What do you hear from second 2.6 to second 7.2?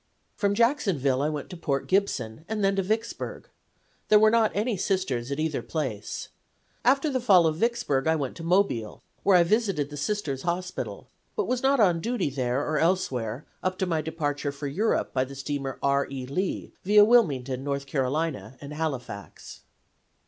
then to Vicksburg. There were not any Sisters at either place. After the